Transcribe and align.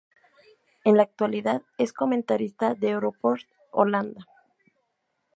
En 0.83 0.97
la 0.97 1.03
actualidad 1.03 1.61
es 1.77 1.93
comentarista 1.93 2.73
de 2.73 2.89
Eurosport 2.89 3.45
Holanda. 3.69 4.25